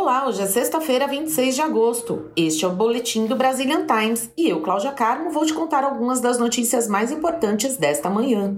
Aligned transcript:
Olá, 0.00 0.28
hoje 0.28 0.40
é 0.40 0.46
sexta-feira, 0.46 1.08
26 1.08 1.56
de 1.56 1.60
agosto. 1.60 2.30
Este 2.36 2.64
é 2.64 2.68
o 2.68 2.70
Boletim 2.70 3.26
do 3.26 3.34
Brazilian 3.34 3.84
Times 3.84 4.30
e 4.36 4.48
eu, 4.48 4.60
Cláudia 4.62 4.92
Carmo, 4.92 5.32
vou 5.32 5.44
te 5.44 5.52
contar 5.52 5.82
algumas 5.82 6.20
das 6.20 6.38
notícias 6.38 6.86
mais 6.86 7.10
importantes 7.10 7.76
desta 7.76 8.08
manhã. 8.08 8.56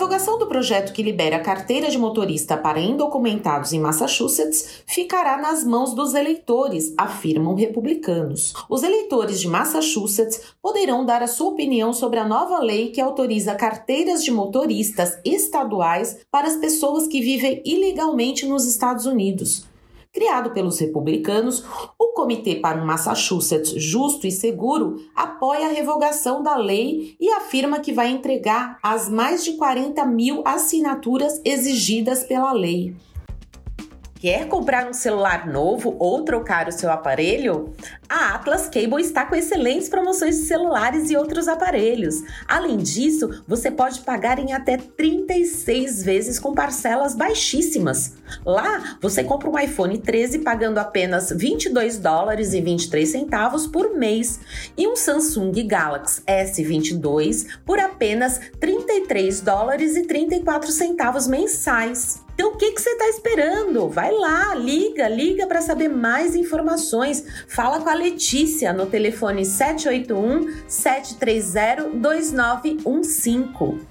Revogação 0.00 0.38
do 0.38 0.46
projeto 0.46 0.94
que 0.94 1.02
libera 1.02 1.36
a 1.36 1.40
carteira 1.40 1.90
de 1.90 1.98
motorista 1.98 2.56
para 2.56 2.80
indocumentados 2.80 3.74
em 3.74 3.78
Massachusetts 3.78 4.82
ficará 4.86 5.36
nas 5.36 5.62
mãos 5.62 5.92
dos 5.92 6.14
eleitores, 6.14 6.94
afirmam 6.96 7.54
republicanos. 7.54 8.54
Os 8.66 8.82
eleitores 8.82 9.38
de 9.38 9.46
Massachusetts 9.46 10.54
poderão 10.62 11.04
dar 11.04 11.22
a 11.22 11.26
sua 11.26 11.50
opinião 11.50 11.92
sobre 11.92 12.18
a 12.18 12.26
nova 12.26 12.60
lei 12.60 12.88
que 12.88 13.00
autoriza 13.00 13.54
carteiras 13.54 14.24
de 14.24 14.30
motoristas 14.30 15.18
estaduais 15.22 16.20
para 16.30 16.48
as 16.48 16.56
pessoas 16.56 17.06
que 17.06 17.20
vivem 17.20 17.60
ilegalmente 17.62 18.46
nos 18.46 18.64
Estados 18.64 19.04
Unidos. 19.04 19.69
Criado 20.12 20.50
pelos 20.50 20.80
republicanos, 20.80 21.64
o 21.96 22.08
Comitê 22.08 22.56
para 22.56 22.82
um 22.82 22.84
Massachusetts 22.84 23.70
Justo 23.80 24.26
e 24.26 24.32
Seguro 24.32 24.96
apoia 25.14 25.68
a 25.68 25.72
revogação 25.72 26.42
da 26.42 26.56
lei 26.56 27.14
e 27.20 27.30
afirma 27.30 27.78
que 27.78 27.92
vai 27.92 28.10
entregar 28.10 28.76
as 28.82 29.08
mais 29.08 29.44
de 29.44 29.52
40 29.52 30.04
mil 30.06 30.42
assinaturas 30.44 31.40
exigidas 31.44 32.24
pela 32.24 32.52
lei. 32.52 32.96
Quer 34.18 34.48
comprar 34.48 34.88
um 34.88 34.92
celular 34.92 35.46
novo 35.46 35.94
ou 35.96 36.24
trocar 36.24 36.66
o 36.66 36.72
seu 36.72 36.90
aparelho? 36.90 37.72
A 38.10 38.34
Atlas 38.34 38.68
Cable 38.68 39.00
está 39.00 39.24
com 39.24 39.36
excelentes 39.36 39.88
promoções 39.88 40.36
de 40.36 40.46
celulares 40.46 41.10
e 41.10 41.16
outros 41.16 41.46
aparelhos. 41.46 42.24
Além 42.48 42.76
disso, 42.78 43.44
você 43.46 43.70
pode 43.70 44.00
pagar 44.00 44.40
em 44.40 44.52
até 44.52 44.76
36 44.76 46.02
vezes 46.02 46.40
com 46.40 46.52
parcelas 46.52 47.14
baixíssimas. 47.14 48.14
Lá, 48.44 48.98
você 49.00 49.22
compra 49.22 49.48
um 49.48 49.56
iPhone 49.56 49.96
13 49.96 50.40
pagando 50.40 50.78
apenas 50.78 51.30
22 51.30 52.00
dólares 52.00 52.52
e 52.52 52.60
23 52.60 53.08
centavos 53.08 53.68
por 53.68 53.94
mês 53.96 54.40
e 54.76 54.88
um 54.88 54.96
Samsung 54.96 55.52
Galaxy 55.64 56.20
S22 56.22 57.46
por 57.64 57.78
apenas 57.78 58.40
33 58.58 59.40
dólares 59.40 59.94
e 59.94 60.02
34 60.02 60.72
centavos 60.72 61.28
mensais. 61.28 62.24
Então, 62.40 62.52
o 62.52 62.56
que, 62.56 62.72
que 62.72 62.80
você 62.80 62.88
está 62.88 63.06
esperando? 63.06 63.86
Vai 63.90 64.10
lá, 64.10 64.54
liga, 64.54 65.06
liga 65.10 65.46
para 65.46 65.60
saber 65.60 65.90
mais 65.90 66.34
informações. 66.34 67.22
Fala 67.46 67.80
com 67.80 67.90
a 67.90 67.94
Letícia 68.00 68.72
no 68.72 68.86
telefone 68.86 69.44
781 69.44 70.64
730 70.66 71.90
2915. 71.98 73.86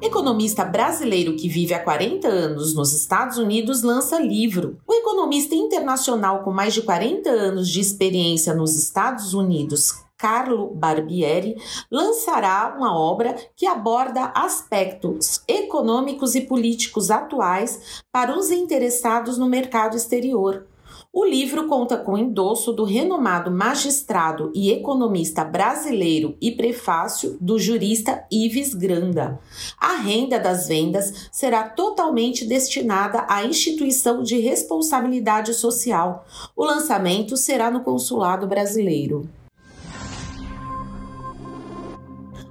Economista 0.00 0.64
brasileiro 0.64 1.36
que 1.36 1.46
vive 1.46 1.74
há 1.74 1.78
40 1.78 2.26
anos 2.26 2.74
nos 2.74 2.94
Estados 2.94 3.36
Unidos 3.36 3.82
lança 3.82 4.18
livro. 4.18 4.78
O 4.86 4.94
economista 4.94 5.54
internacional 5.54 6.42
com 6.42 6.50
mais 6.50 6.72
de 6.72 6.80
40 6.80 7.28
anos 7.28 7.68
de 7.68 7.80
experiência 7.80 8.54
nos 8.54 8.74
Estados 8.74 9.34
Unidos, 9.34 9.92
Carlo 10.20 10.74
Barbieri, 10.74 11.56
lançará 11.90 12.74
uma 12.76 12.94
obra 12.94 13.34
que 13.56 13.66
aborda 13.66 14.30
aspectos 14.34 15.42
econômicos 15.48 16.34
e 16.34 16.42
políticos 16.42 17.10
atuais 17.10 18.02
para 18.12 18.38
os 18.38 18.50
interessados 18.50 19.38
no 19.38 19.48
mercado 19.48 19.96
exterior. 19.96 20.66
O 21.10 21.24
livro 21.24 21.66
conta 21.66 21.96
com 21.96 22.12
o 22.12 22.18
endosso 22.18 22.70
do 22.70 22.84
renomado 22.84 23.50
magistrado 23.50 24.52
e 24.54 24.70
economista 24.70 25.42
brasileiro 25.42 26.36
e 26.38 26.52
prefácio 26.52 27.38
do 27.40 27.58
jurista 27.58 28.22
Ives 28.30 28.74
Granda. 28.74 29.40
A 29.80 29.94
renda 29.94 30.38
das 30.38 30.68
vendas 30.68 31.30
será 31.32 31.68
totalmente 31.68 32.44
destinada 32.44 33.24
à 33.26 33.42
instituição 33.44 34.22
de 34.22 34.38
responsabilidade 34.38 35.54
social. 35.54 36.26
O 36.54 36.62
lançamento 36.62 37.38
será 37.38 37.70
no 37.70 37.80
Consulado 37.80 38.46
Brasileiro. 38.46 39.39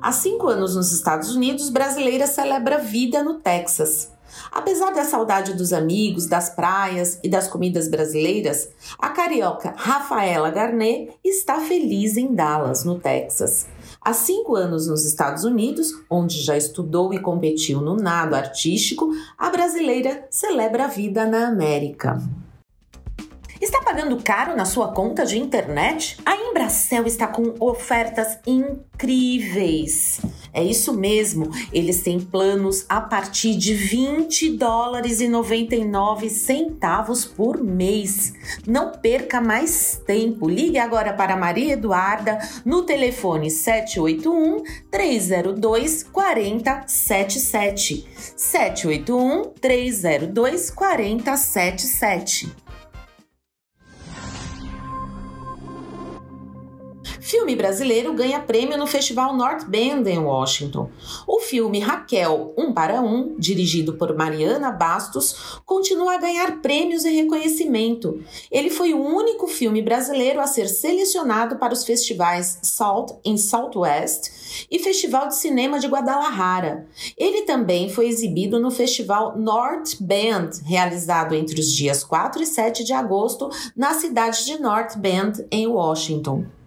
Há 0.02 0.14
cinco 0.14 0.48
anos 0.48 0.78
nos 0.78 0.94
Estados 0.94 1.36
Unidos, 1.36 1.70
brasileira 1.70 2.26
celebra 2.26 2.78
vida 2.78 3.22
no 3.22 3.36
Texas. 3.36 4.10
Apesar 4.50 4.94
da 4.94 5.04
saudade 5.04 5.54
dos 5.54 5.74
amigos, 5.74 6.26
das 6.26 6.50
praias 6.50 7.20
e 7.22 7.28
das 7.28 7.50
comidas 7.50 7.90
brasileiras, 7.90 8.70
a 8.98 9.10
carioca 9.10 9.74
Rafaela 9.76 10.50
Garnet 10.52 11.12
está 11.22 11.60
feliz 11.60 12.16
em 12.16 12.34
Dallas, 12.34 12.86
no 12.86 12.98
Texas. 12.98 13.68
Há 14.00 14.14
cinco 14.14 14.56
anos 14.56 14.88
nos 14.88 15.04
Estados 15.04 15.44
Unidos, 15.44 15.92
onde 16.10 16.42
já 16.42 16.56
estudou 16.56 17.14
e 17.14 17.20
competiu 17.20 17.82
no 17.82 17.98
nado 17.98 18.36
artístico, 18.36 19.12
a 19.38 19.50
brasileira 19.50 20.26
celebra 20.32 20.86
a 20.86 20.88
vida 20.88 21.26
na 21.26 21.46
América. 21.48 22.22
Está 23.62 23.82
pagando 23.82 24.16
caro 24.24 24.56
na 24.56 24.64
sua 24.64 24.94
conta 24.94 25.26
de 25.26 25.38
internet? 25.38 26.16
A 26.26 26.34
Embracel 26.34 27.06
está 27.06 27.28
com 27.28 27.56
ofertas 27.60 28.40
incríveis. 28.48 30.22
É 30.54 30.64
isso 30.64 30.94
mesmo, 30.94 31.52
eles 31.74 32.02
têm 32.02 32.22
planos 32.22 32.86
a 32.88 33.02
partir 33.02 33.58
de 33.58 33.74
20 33.74 34.56
dólares 34.56 35.20
e 35.20 35.28
99 35.28 36.30
centavos 36.30 37.26
por 37.26 37.62
mês. 37.62 38.32
Não 38.66 38.94
perca 38.94 39.42
mais 39.42 40.02
tempo. 40.08 40.48
Ligue 40.48 40.78
agora 40.78 41.12
para 41.12 41.36
Maria 41.36 41.74
Eduarda 41.74 42.40
no 42.64 42.84
telefone 42.84 43.52
781 43.52 44.64
302 44.90 46.04
4077. 46.04 48.08
781 48.38 49.52
302 49.60 50.72
4077. 50.72 52.69
Filme 57.30 57.56
brasileiro 57.56 58.12
ganha 58.16 58.40
prêmio 58.40 58.76
no 58.76 58.88
Festival 58.88 59.36
North 59.36 59.64
Bend 59.68 60.10
em 60.10 60.18
Washington. 60.18 60.90
O 61.28 61.40
filme 61.40 61.80
Raquel, 61.80 62.56
um 62.58 62.74
para 62.74 63.02
um, 63.02 63.36
dirigido 63.38 63.94
por 63.94 64.18
Mariana 64.18 64.72
Bastos, 64.72 65.62
continua 65.64 66.16
a 66.16 66.18
ganhar 66.18 66.60
prêmios 66.60 67.06
e 67.06 67.12
reconhecimento. 67.12 68.20
Ele 68.52 68.72
foi 68.72 68.96
o 68.96 69.06
único 69.06 69.46
filme 69.46 69.80
brasileiro 69.80 70.40
a 70.40 70.48
ser 70.48 70.68
selecionado 70.68 71.58
para 71.58 71.72
os 71.72 71.86
festivais 71.86 72.58
Salt 72.64 73.12
em 73.24 73.38
Southwest 73.38 74.66
e 74.72 74.80
Festival 74.80 75.28
de 75.28 75.36
Cinema 75.36 75.80
de 75.80 75.86
Guadalajara. 75.86 76.88
Ele 77.16 77.44
também 77.44 77.92
foi 77.92 78.08
exibido 78.08 78.60
no 78.60 78.72
Festival 78.72 79.38
North 79.38 79.98
Bend, 80.02 80.64
realizado 80.66 81.36
entre 81.36 81.60
os 81.60 81.72
dias 81.72 82.04
4 82.04 82.42
e 82.42 82.46
7 82.48 82.84
de 82.84 82.92
agosto 82.94 83.52
na 83.78 83.94
cidade 83.94 84.44
de 84.46 84.60
North 84.60 84.98
Bend, 84.98 85.46
em 85.52 85.68
Washington. 85.68 86.58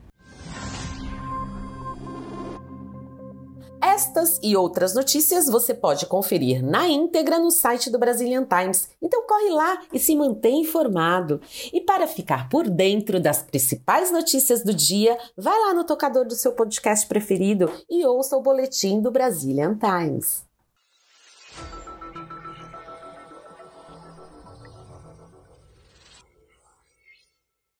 Estas 3.93 4.41
e 4.43 4.57
outras 4.57 4.95
notícias 4.95 5.51
você 5.51 5.75
pode 5.75 6.07
conferir 6.07 6.65
na 6.65 6.89
íntegra 6.89 7.39
no 7.39 7.51
site 7.51 7.91
do 7.91 7.99
Brazilian 7.99 8.43
Times. 8.43 8.89
Então 9.03 9.27
corre 9.27 9.51
lá 9.51 9.83
e 9.93 9.99
se 9.99 10.17
mantém 10.17 10.63
informado. 10.63 11.43
E 11.71 11.79
para 11.79 12.07
ficar 12.07 12.49
por 12.49 12.71
dentro 12.71 13.21
das 13.21 13.43
principais 13.43 14.11
notícias 14.11 14.65
do 14.65 14.73
dia, 14.73 15.19
vai 15.37 15.61
lá 15.61 15.75
no 15.75 15.85
tocador 15.85 16.25
do 16.25 16.35
seu 16.35 16.53
podcast 16.53 17.07
preferido 17.07 17.71
e 17.91 18.03
ouça 18.07 18.35
o 18.35 18.41
boletim 18.41 18.99
do 19.03 19.11
Brazilian 19.11 19.77
Times. 19.77 20.52